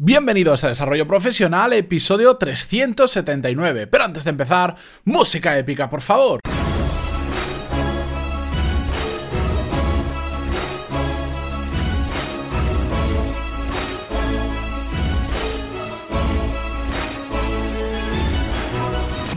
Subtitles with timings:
[0.00, 3.88] Bienvenidos a Desarrollo Profesional, episodio 379.
[3.88, 6.38] Pero antes de empezar, música épica, por favor.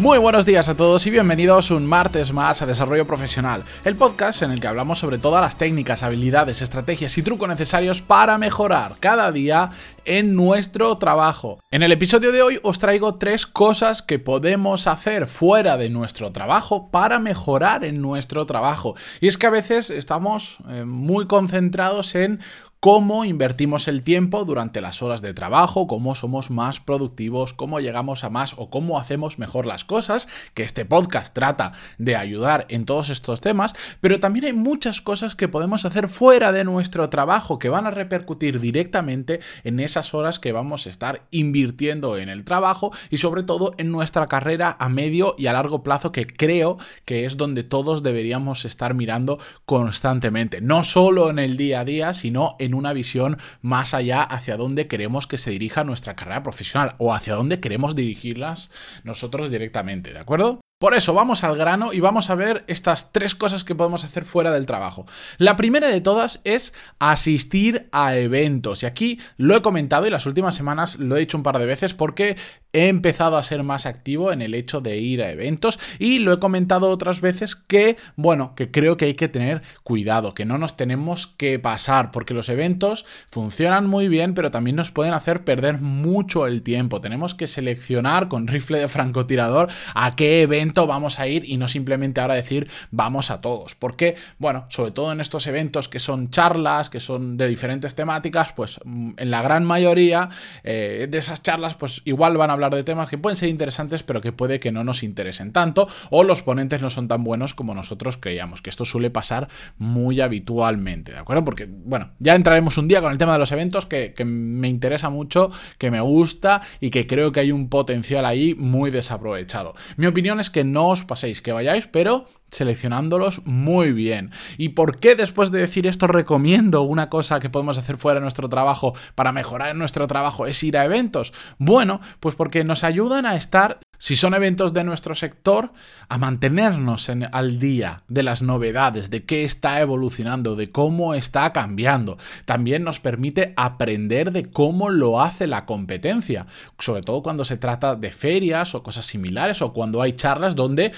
[0.01, 4.41] Muy buenos días a todos y bienvenidos un martes más a Desarrollo Profesional, el podcast
[4.41, 8.95] en el que hablamos sobre todas las técnicas, habilidades, estrategias y trucos necesarios para mejorar
[8.99, 9.69] cada día
[10.03, 11.59] en nuestro trabajo.
[11.69, 16.31] En el episodio de hoy os traigo tres cosas que podemos hacer fuera de nuestro
[16.31, 18.95] trabajo para mejorar en nuestro trabajo.
[19.19, 22.39] Y es que a veces estamos eh, muy concentrados en
[22.81, 28.23] cómo invertimos el tiempo durante las horas de trabajo, cómo somos más productivos, cómo llegamos
[28.23, 32.85] a más o cómo hacemos mejor las cosas, que este podcast trata de ayudar en
[32.85, 37.59] todos estos temas, pero también hay muchas cosas que podemos hacer fuera de nuestro trabajo
[37.59, 42.43] que van a repercutir directamente en esas horas que vamos a estar invirtiendo en el
[42.43, 46.79] trabajo y sobre todo en nuestra carrera a medio y a largo plazo que creo
[47.05, 52.15] que es donde todos deberíamos estar mirando constantemente, no solo en el día a día,
[52.15, 56.93] sino en una visión más allá hacia dónde queremos que se dirija nuestra carrera profesional
[56.97, 58.71] o hacia dónde queremos dirigirlas
[59.03, 60.61] nosotros directamente, ¿de acuerdo?
[60.81, 64.25] Por eso vamos al grano y vamos a ver estas tres cosas que podemos hacer
[64.25, 65.05] fuera del trabajo.
[65.37, 68.81] La primera de todas es asistir a eventos.
[68.81, 71.67] Y aquí lo he comentado y las últimas semanas lo he dicho un par de
[71.67, 72.35] veces porque
[72.73, 76.33] he empezado a ser más activo en el hecho de ir a eventos y lo
[76.33, 80.57] he comentado otras veces que, bueno, que creo que hay que tener cuidado, que no
[80.57, 85.43] nos tenemos que pasar porque los eventos funcionan muy bien pero también nos pueden hacer
[85.43, 87.01] perder mucho el tiempo.
[87.01, 91.67] Tenemos que seleccionar con rifle de francotirador a qué evento vamos a ir y no
[91.67, 93.75] simplemente ahora decir vamos a todos.
[93.75, 98.53] Porque, bueno, sobre todo en estos eventos que son charlas, que son de diferentes temáticas,
[98.53, 100.29] pues mm, en la gran mayoría
[100.63, 104.03] eh, de esas charlas, pues igual van a hablar de temas que pueden ser interesantes,
[104.03, 107.53] pero que puede que no nos interesen tanto, o los ponentes no son tan buenos
[107.53, 111.43] como nosotros creíamos, que esto suele pasar muy habitualmente, ¿de acuerdo?
[111.43, 114.67] Porque, bueno, ya entraremos un día con el tema de los eventos que, que me
[114.67, 119.73] interesa mucho, que me gusta y que creo que hay un potencial ahí muy desaprovechado.
[119.97, 124.31] Mi opinión es que no os paséis, que vayáis, pero seleccionándolos muy bien.
[124.57, 128.23] ¿Y por qué después de decir esto recomiendo una cosa que podemos hacer fuera de
[128.23, 131.33] nuestro trabajo para mejorar nuestro trabajo es ir a eventos?
[131.57, 135.73] Bueno, pues porque nos ayudan a estar si son eventos de nuestro sector,
[136.09, 141.53] a mantenernos en, al día de las novedades, de qué está evolucionando, de cómo está
[141.53, 142.17] cambiando.
[142.45, 146.47] También nos permite aprender de cómo lo hace la competencia,
[146.79, 150.93] sobre todo cuando se trata de ferias o cosas similares o cuando hay charlas donde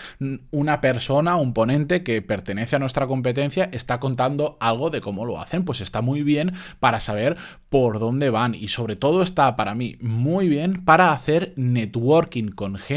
[0.51, 5.41] una persona, un ponente que pertenece a nuestra competencia está contando algo de cómo lo
[5.41, 7.35] hacen, pues está muy bien para saber
[7.67, 12.77] por dónde van y sobre todo está para mí muy bien para hacer networking con
[12.77, 12.92] gente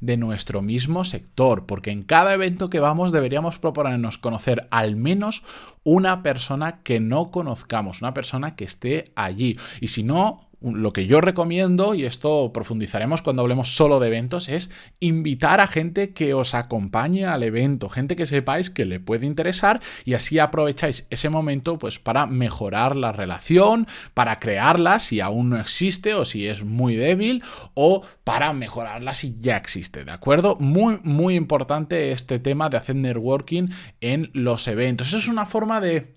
[0.00, 5.42] de nuestro mismo sector, porque en cada evento que vamos deberíamos proponernos conocer al menos
[5.84, 9.58] una persona que no conozcamos, una persona que esté allí.
[9.80, 14.48] Y si no, lo que yo recomiendo, y esto profundizaremos cuando hablemos solo de eventos,
[14.48, 19.26] es invitar a gente que os acompañe al evento, gente que sepáis que le puede
[19.26, 25.50] interesar y así aprovecháis ese momento pues para mejorar la relación, para crearla si aún
[25.50, 27.42] no existe o si es muy débil
[27.74, 30.56] o para mejorarla si ya existe, ¿de acuerdo?
[30.58, 33.68] Muy, muy importante este tema de hacer networking
[34.00, 35.12] en los eventos.
[35.12, 36.15] Es una forma de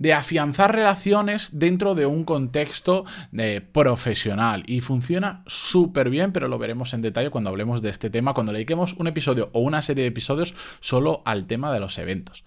[0.00, 3.04] de afianzar relaciones dentro de un contexto
[3.36, 4.62] eh, profesional.
[4.66, 8.52] Y funciona súper bien, pero lo veremos en detalle cuando hablemos de este tema, cuando
[8.52, 12.44] le dediquemos un episodio o una serie de episodios solo al tema de los eventos.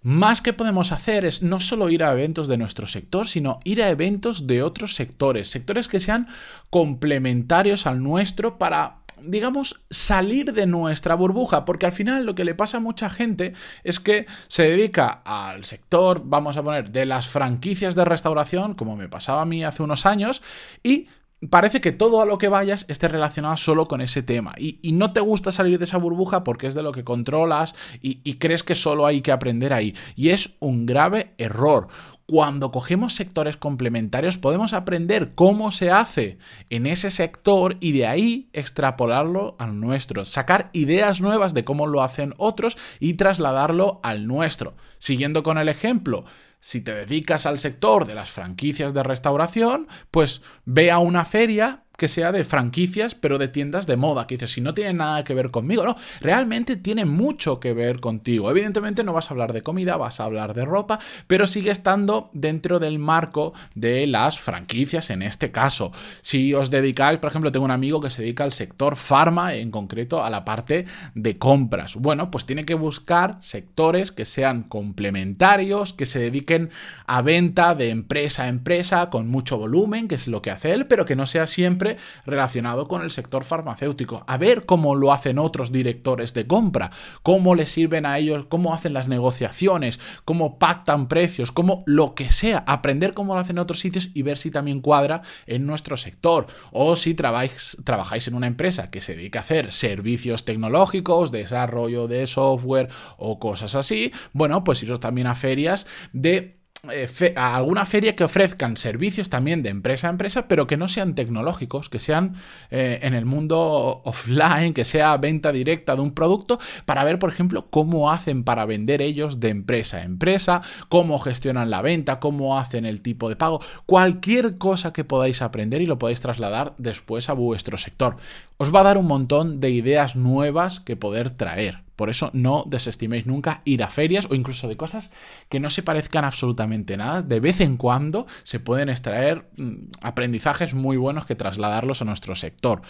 [0.00, 3.82] Más que podemos hacer es no solo ir a eventos de nuestro sector, sino ir
[3.82, 6.28] a eventos de otros sectores, sectores que sean
[6.70, 12.54] complementarios al nuestro para digamos, salir de nuestra burbuja, porque al final lo que le
[12.54, 13.54] pasa a mucha gente
[13.84, 18.96] es que se dedica al sector, vamos a poner, de las franquicias de restauración, como
[18.96, 20.42] me pasaba a mí hace unos años,
[20.82, 21.08] y
[21.50, 25.12] parece que todo a lo que vayas esté relacionado solo con ese tema y, no
[25.12, 28.62] te gusta salir de esa burbuja porque es de lo que controlas y, y, crees
[28.62, 29.94] que solo hay que aprender ahí.
[30.14, 31.88] Y es un grave error
[32.26, 36.38] cuando cogemos sectores complementarios podemos aprender cómo se hace
[36.70, 42.02] en ese sector y de ahí extrapolarlo al nuestro, sacar ideas nuevas de cómo lo
[42.02, 44.76] hacen otros y trasladarlo al nuestro.
[44.98, 46.24] Siguiendo con el ejemplo,
[46.58, 51.84] si te dedicas al sector de las franquicias de restauración, pues ve a una feria
[51.96, 55.24] que sea de franquicias, pero de tiendas de moda, que dices, si no tiene nada
[55.24, 58.50] que ver conmigo, no, realmente tiene mucho que ver contigo.
[58.50, 62.30] Evidentemente no vas a hablar de comida, vas a hablar de ropa, pero sigue estando
[62.32, 65.92] dentro del marco de las franquicias en este caso.
[66.20, 69.70] Si os dedicáis, por ejemplo, tengo un amigo que se dedica al sector farma, en
[69.70, 71.96] concreto a la parte de compras.
[71.96, 76.70] Bueno, pues tiene que buscar sectores que sean complementarios, que se dediquen
[77.06, 80.86] a venta de empresa a empresa con mucho volumen, que es lo que hace él,
[80.86, 81.85] pero que no sea siempre
[82.24, 84.24] relacionado con el sector farmacéutico.
[84.26, 86.90] A ver cómo lo hacen otros directores de compra,
[87.22, 92.30] cómo les sirven a ellos, cómo hacen las negociaciones, cómo pactan precios, cómo lo que
[92.30, 95.96] sea, aprender cómo lo hacen en otros sitios y ver si también cuadra en nuestro
[95.96, 96.46] sector.
[96.72, 102.08] O si trabajáis, trabajáis en una empresa que se dedica a hacer servicios tecnológicos, desarrollo
[102.08, 106.56] de software o cosas así, bueno, pues iros también a ferias de
[106.92, 110.88] eh, a alguna feria que ofrezcan servicios también de empresa a empresa, pero que no
[110.88, 112.34] sean tecnológicos, que sean
[112.70, 117.30] eh, en el mundo offline, que sea venta directa de un producto, para ver, por
[117.30, 122.58] ejemplo, cómo hacen para vender ellos de empresa a empresa, cómo gestionan la venta, cómo
[122.58, 127.28] hacen el tipo de pago, cualquier cosa que podáis aprender y lo podáis trasladar después
[127.28, 128.16] a vuestro sector.
[128.58, 131.85] Os va a dar un montón de ideas nuevas que poder traer.
[131.96, 135.10] Por eso no desestiméis nunca ir a ferias o incluso de cosas
[135.48, 137.22] que no se parezcan absolutamente nada.
[137.22, 142.36] De vez en cuando se pueden extraer mm, aprendizajes muy buenos que trasladarlos a nuestro
[142.36, 142.82] sector.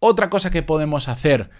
[0.00, 1.50] Otra cosa que podemos hacer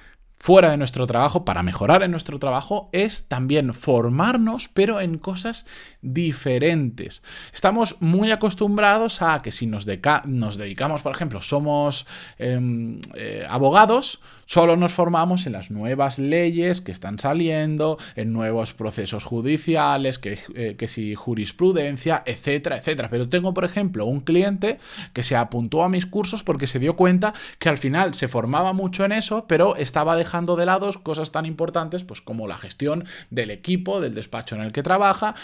[0.40, 5.66] fuera de nuestro trabajo, para mejorar en nuestro trabajo, es también formarnos, pero en cosas
[6.02, 7.23] diferentes.
[7.52, 12.06] Estamos muy acostumbrados a que si nos, dedicamos, por ejemplo, somos
[12.38, 18.73] em, eh, abogados, solo nos formamos en las nuevas leyes que están saliendo, en nuevos
[18.73, 23.08] procesos judiciales, que, eh, que si jurisprudencia, etcétera, etcétera.
[23.08, 24.79] Pero tengo, por ejemplo, un cliente
[25.12, 28.73] que se apuntó a mis cursos porque se dio cuenta que al final se formaba
[28.73, 33.05] mucho en eso, pero estaba dejando de lado cosas tan importantes pues como la gestión
[33.31, 35.35] del equipo, del despacho en el que trabaja,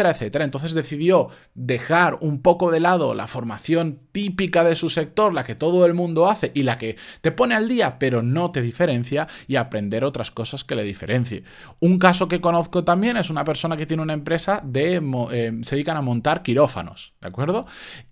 [0.00, 0.44] etcétera, etcétera.
[0.44, 5.54] Entonces decidió dejar un poco de lado la formación típica de su sector, la que
[5.54, 9.28] todo el mundo hace y la que te pone al día pero no te diferencia
[9.46, 11.44] y aprender otras cosas que le diferencie.
[11.80, 15.00] Un caso que conozco también es una persona que tiene una empresa de...
[15.32, 17.66] Eh, se dedican a montar quirófanos, ¿de acuerdo?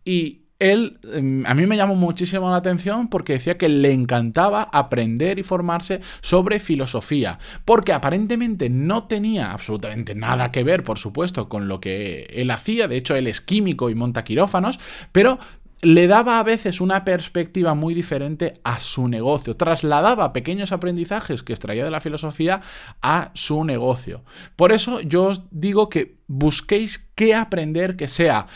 [0.05, 4.69] Y él, em, a mí me llamó muchísimo la atención porque decía que le encantaba
[4.73, 11.49] aprender y formarse sobre filosofía, porque aparentemente no tenía absolutamente nada que ver, por supuesto,
[11.49, 14.81] con lo que él hacía, de hecho él es químico y monta quirófanos,
[15.13, 15.39] pero
[15.81, 21.53] le daba a veces una perspectiva muy diferente a su negocio, trasladaba pequeños aprendizajes que
[21.53, 22.63] extraía de la filosofía
[23.01, 24.25] a su negocio.
[24.57, 28.47] Por eso yo os digo que busquéis qué aprender que sea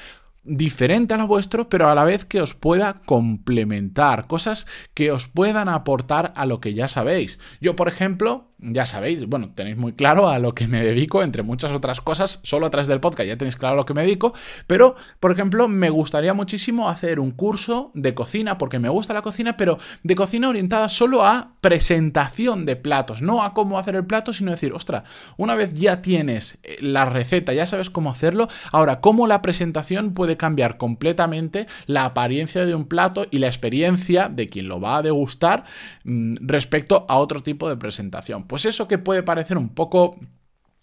[0.44, 5.28] diferente a lo vuestro, pero a la vez que os pueda complementar, cosas que os
[5.28, 7.38] puedan aportar a lo que ya sabéis.
[7.60, 11.42] Yo, por ejemplo, ya sabéis, bueno, tenéis muy claro a lo que me dedico, entre
[11.42, 14.02] muchas otras cosas, solo a través del podcast ya tenéis claro a lo que me
[14.02, 14.32] dedico,
[14.66, 19.22] pero, por ejemplo, me gustaría muchísimo hacer un curso de cocina, porque me gusta la
[19.22, 24.06] cocina, pero de cocina orientada solo a presentación de platos, no a cómo hacer el
[24.06, 25.04] plato, sino decir, ostra,
[25.36, 30.14] una vez ya tienes eh, la receta, ya sabes cómo hacerlo, ahora, cómo la presentación
[30.14, 34.98] puede cambiar completamente la apariencia de un plato y la experiencia de quien lo va
[34.98, 35.64] a degustar
[36.04, 38.44] mm, respecto a otro tipo de presentación.
[38.52, 40.18] Pues eso que puede parecer un poco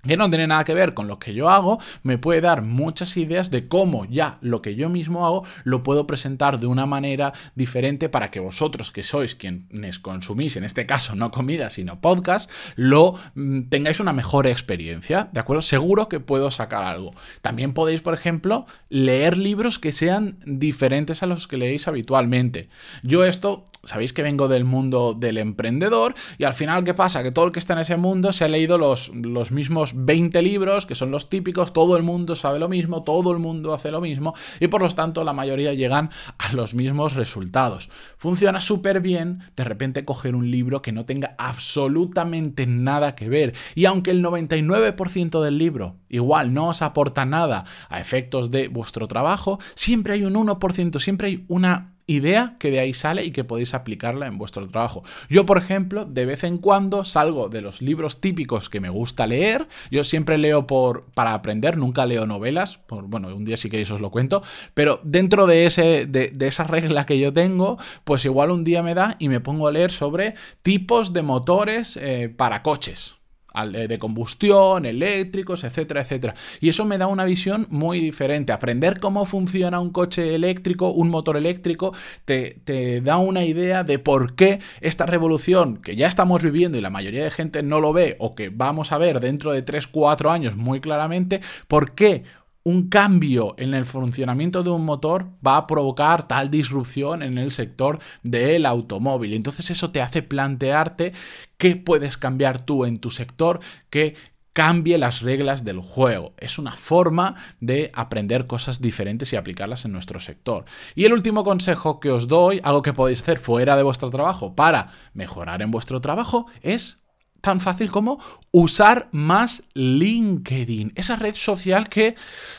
[0.01, 3.16] que no tiene nada que ver con lo que yo hago, me puede dar muchas
[3.16, 7.31] ideas de cómo ya lo que yo mismo hago lo puedo presentar de una manera
[7.54, 12.50] diferente para que vosotros, que sois quienes consumís, en este caso no comida, sino podcast,
[12.75, 15.62] lo mm, tengáis una mejor experiencia, ¿de acuerdo?
[15.62, 17.13] Seguro que puedo sacar algo.
[17.44, 22.70] También podéis, por ejemplo, leer libros que sean diferentes a los que leéis habitualmente.
[23.03, 27.24] Yo esto, sabéis que vengo del mundo del emprendedor y al final, ¿qué pasa?
[27.24, 30.41] Que todo el que está en ese mundo se ha leído los, los mismos 20
[30.41, 33.91] libros, que son los típicos, todo el mundo sabe lo mismo, todo el mundo hace
[33.91, 37.89] lo mismo, y por lo tanto la mayoría llegan a los mismos resultados.
[38.17, 43.53] Funciona súper bien de repente coger un libro que no tenga absolutamente nada que ver,
[43.75, 49.07] y aunque el 99% del libro igual no os aporta nada a efectos de vuestro
[49.07, 53.44] trabajo, siempre hay un 1%, siempre hay una idea que de ahí sale y que
[53.44, 55.04] podéis aplicarla en vuestro trabajo.
[55.30, 59.28] Yo, por ejemplo, de vez en cuando salgo de los libros típicos que me gusta
[59.28, 59.68] leer.
[59.92, 62.78] Yo siempre leo por, para aprender, nunca leo novelas.
[62.78, 64.42] Por, bueno, un día sí que os lo cuento.
[64.74, 68.96] Pero dentro de, ese, de, esa regla que yo tengo, pues igual un día me
[68.96, 73.19] da y me pongo a leer sobre tipos de motores eh, para coches.
[73.53, 76.36] De combustión, eléctricos, etcétera, etcétera.
[76.62, 78.53] Y eso me da una visión muy diferente.
[78.53, 81.94] Aprender cómo funciona un coche eléctrico, un motor eléctrico,
[82.25, 86.82] te, te, da una idea de por qué esta revolución que ya estamos viviendo y
[86.82, 89.88] la mayoría de gente no lo ve o que vamos a ver dentro de 3,
[89.88, 92.24] 4 años muy claramente, por qué
[92.63, 97.51] un cambio en el funcionamiento de un motor va a provocar tal disrupción en el
[97.51, 99.34] sector del automóvil.
[99.34, 101.13] Entonces eso te hace plantearte
[101.58, 104.16] qué puedes cambiar tú en tu sector que
[104.54, 106.34] cambie las reglas del juego.
[106.38, 110.66] Es una forma de aprender cosas diferentes y aplicarlas en nuestro sector.
[110.96, 114.56] Y el último consejo que os doy, algo que podéis hacer fuera de vuestro trabajo
[114.56, 116.98] para mejorar en vuestro trabajo, es
[117.41, 118.19] tan fácil como
[118.51, 120.93] usar más LinkedIn.
[120.96, 122.15] Esa red social que,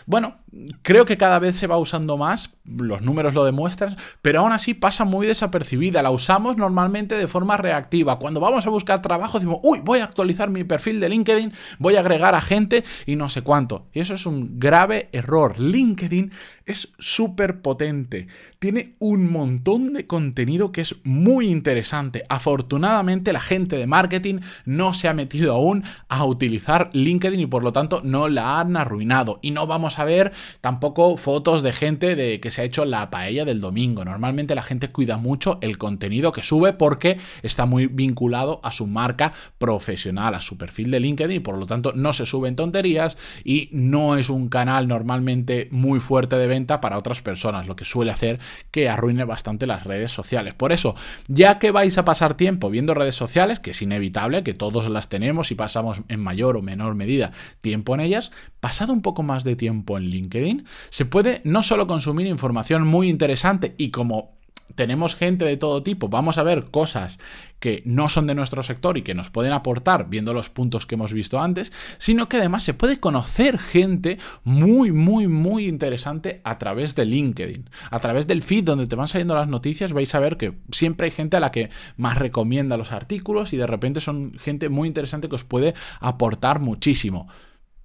[0.07, 0.39] bueno,
[0.83, 4.75] creo que cada vez se va usando más, los números lo demuestran, pero aún así
[4.75, 6.03] pasa muy desapercibida.
[6.03, 8.19] La usamos normalmente de forma reactiva.
[8.19, 11.97] Cuando vamos a buscar trabajo decimos, uy, voy a actualizar mi perfil de LinkedIn, voy
[11.97, 13.87] a agregar a gente y no sé cuánto.
[13.93, 15.59] Y eso es un grave error.
[15.61, 16.33] LinkedIn
[16.67, 18.29] es súper potente.
[18.59, 22.25] Tiene un montón de contenido que es muy interesante.
[22.29, 27.63] Afortunadamente la gente de marketing no se ha metido aún a utilizar LinkedIn y por
[27.63, 29.39] lo tanto no la han arruinado.
[29.43, 33.11] Y no vamos a ver tampoco fotos de gente de que se ha hecho la
[33.11, 34.05] paella del domingo.
[34.05, 38.87] Normalmente la gente cuida mucho el contenido que sube porque está muy vinculado a su
[38.87, 43.17] marca profesional, a su perfil de LinkedIn y por lo tanto no se suben tonterías
[43.45, 47.85] y no es un canal normalmente muy fuerte de venta para otras personas, lo que
[47.85, 48.39] suele hacer
[48.71, 50.55] que arruine bastante las redes sociales.
[50.55, 50.95] Por eso,
[51.29, 55.09] ya que vais a pasar tiempo viendo redes sociales, que es inevitable, que todos las
[55.09, 59.45] tenemos y pasamos en mayor o menor medida tiempo en ellas, pasad un poco más
[59.45, 64.41] de tiempo en LinkedIn LinkedIn, se puede no solo consumir información muy interesante y como
[64.75, 67.19] tenemos gente de todo tipo, vamos a ver cosas
[67.59, 70.95] que no son de nuestro sector y que nos pueden aportar viendo los puntos que
[70.95, 76.59] hemos visto antes, sino que además se puede conocer gente muy, muy, muy interesante a
[76.59, 77.69] través de LinkedIn.
[77.91, 81.07] A través del feed donde te van saliendo las noticias vais a ver que siempre
[81.07, 84.89] hay gente a la que más recomienda los artículos y de repente son gente muy
[84.89, 87.29] interesante que os puede aportar muchísimo.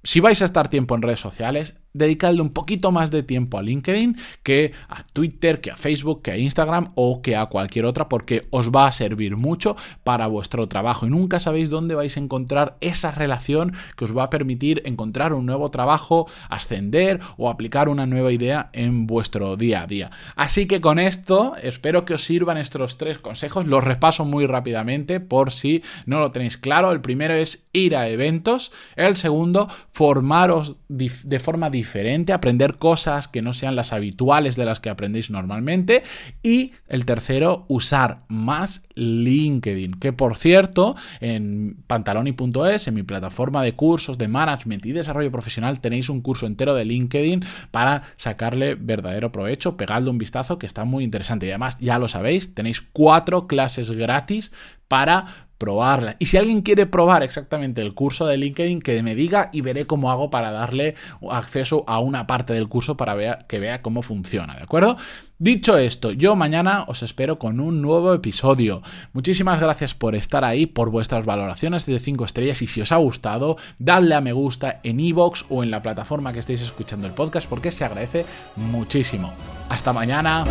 [0.04, 3.64] Si vais a estar tiempo en redes sociales, dedicadle un poquito más de tiempo a
[3.64, 8.10] LinkedIn que a Twitter, que a Facebook, que a Instagram o que a cualquier otra,
[8.10, 12.20] porque os va a servir mucho para vuestro trabajo y nunca sabéis dónde vais a
[12.20, 17.88] encontrar esa relación que os va a permitir encontrar un nuevo trabajo, ascender o aplicar
[17.88, 20.12] una nueva idea en vuestro día a día.
[20.36, 25.22] Así que con esto espero que os sirvan estos tres consejos, los repaso muy rápidamente
[25.22, 26.92] por si no lo tenéis claro.
[26.92, 33.28] El primero es ir a eventos, el segundo, formaros de forma diferente diferente, aprender cosas
[33.28, 36.02] que no sean las habituales de las que aprendéis normalmente.
[36.42, 43.74] Y el tercero, usar más LinkedIn, que por cierto, en pantaloni.es, en mi plataforma de
[43.74, 49.32] cursos de management y desarrollo profesional, tenéis un curso entero de LinkedIn para sacarle verdadero
[49.32, 49.78] provecho.
[49.78, 51.46] Pegadle un vistazo que está muy interesante.
[51.46, 54.52] Y además, ya lo sabéis, tenéis cuatro clases gratis
[54.88, 55.26] para
[55.58, 56.16] probarla.
[56.20, 59.86] Y si alguien quiere probar exactamente el curso de LinkedIn, que me diga y veré
[59.86, 60.96] cómo hago para darle
[61.30, 64.98] acceso a una parte del curso para que vea cómo funciona, ¿de acuerdo?
[65.38, 68.82] Dicho esto, yo mañana os espero con un nuevo episodio.
[69.12, 72.98] Muchísimas gracias por estar ahí, por vuestras valoraciones de 5 estrellas y si os ha
[72.98, 77.14] gustado, dadle a me gusta en iVoox o en la plataforma que estéis escuchando el
[77.14, 79.34] podcast porque se agradece muchísimo.
[79.68, 80.46] Hasta mañana.